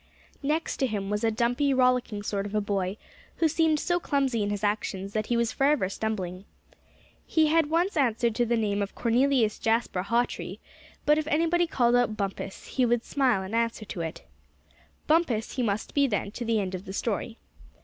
[0.41, 2.97] Next to him was a dumpy, rollicking sort of a boy,
[3.35, 6.45] who seemed so clumsy in his actions that he was forever stumbling.
[7.27, 10.57] He had once answered to the name of Cornelius Jasper Hawtree;
[11.05, 14.25] but if anybody called out "Bumpus" he would smile, and answer to it.
[15.05, 17.37] Bumpus he must be then to the end of the story.